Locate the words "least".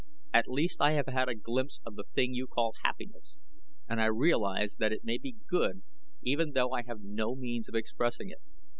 0.47-0.81